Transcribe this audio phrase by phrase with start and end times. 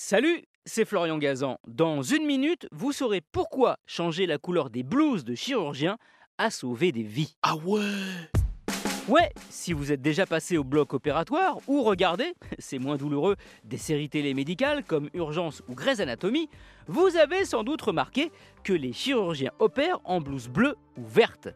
[0.00, 1.58] Salut, c'est Florian Gazan.
[1.66, 5.98] Dans une minute, vous saurez pourquoi changer la couleur des blouses de chirurgien
[6.38, 7.34] a sauvé des vies.
[7.42, 7.80] Ah ouais
[9.08, 13.34] Ouais, si vous êtes déjà passé au bloc opératoire ou regardez, c'est moins douloureux,
[13.64, 16.48] des séries télé médicales comme Urgence ou Grey's Anatomy,
[16.86, 18.30] vous avez sans doute remarqué
[18.62, 21.48] que les chirurgiens opèrent en blouse bleue ou verte,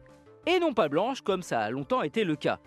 [0.47, 2.59] et non pas blanche comme ça a longtemps été le cas.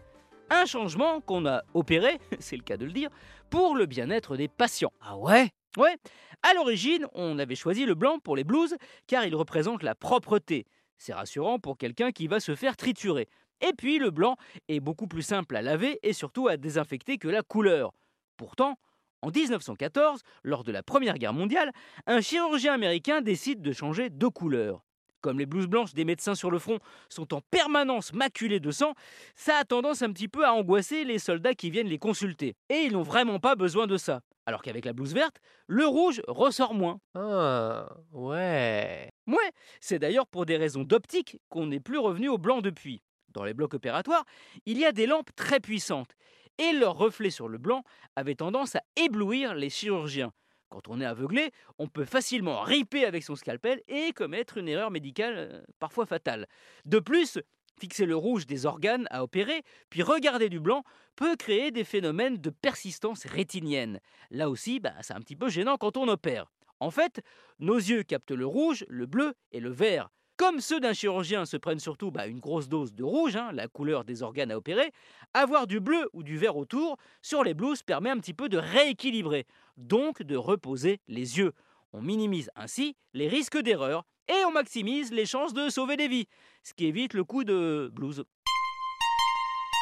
[0.51, 3.11] Un changement qu'on a opéré, c'est le cas de le dire,
[3.51, 4.93] pour le bien-être des patients.
[5.01, 5.51] Ah ouais?
[5.77, 5.97] Ouais,
[6.43, 8.77] à l'origine, on avait choisi le blanc pour les blouses
[9.07, 10.65] car il représente la propreté.
[10.97, 13.29] C'est rassurant pour quelqu'un qui va se faire triturer.
[13.61, 14.37] Et puis le blanc
[14.69, 17.93] est beaucoup plus simple à laver et surtout à désinfecter que la couleur.
[18.37, 18.79] Pourtant,
[19.23, 21.73] en 1914, lors de la Première Guerre mondiale,
[22.07, 24.86] un chirurgien américain décide de changer de couleur.
[25.21, 28.95] Comme les blouses blanches des médecins sur le front sont en permanence maculées de sang,
[29.35, 32.55] ça a tendance un petit peu à angoisser les soldats qui viennent les consulter.
[32.69, 34.21] Et ils n'ont vraiment pas besoin de ça.
[34.47, 37.01] Alors qu'avec la blouse verte, le rouge ressort moins.
[37.15, 39.11] Ah, ouais.
[39.27, 43.03] Ouais, c'est d'ailleurs pour des raisons d'optique qu'on n'est plus revenu au blanc depuis.
[43.31, 44.25] Dans les blocs opératoires,
[44.65, 46.13] il y a des lampes très puissantes,
[46.59, 47.83] et leur reflet sur le blanc
[48.15, 50.33] avait tendance à éblouir les chirurgiens.
[50.69, 54.91] Quand on est aveuglé, on peut facilement riper avec son scalpel et commettre une erreur
[54.91, 56.47] médicale euh, parfois fatale.
[56.85, 57.39] De plus,
[57.79, 60.83] fixer le rouge des organes à opérer, puis regarder du blanc,
[61.15, 64.01] peut créer des phénomènes de persistance rétinienne.
[64.31, 66.53] Là aussi, bah, c'est un petit peu gênant quand on opère.
[66.81, 67.23] En fait,
[67.59, 70.11] nos yeux captent le rouge, le bleu et le vert.
[70.37, 73.69] Comme ceux d'un chirurgien se prennent surtout bah, une grosse dose de rouge, hein, la
[73.69, 74.93] couleur des organes à opérer,
[75.33, 78.59] avoir du bleu ou du vert autour sur les blouses permet un petit peu de
[78.59, 79.47] rééquilibrer,
[79.79, 81.53] donc de reposer les yeux.
[81.95, 86.27] On minimise ainsi les risques d'erreur et on maximise les chances de sauver des vies,
[86.63, 88.23] ce qui évite le coup de blues.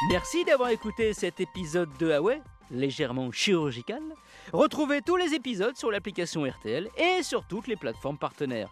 [0.09, 4.03] Merci d'avoir écouté cet épisode de Huawei, légèrement chirurgical.
[4.53, 8.71] Retrouvez tous les épisodes sur l'application RTL et sur toutes les plateformes partenaires.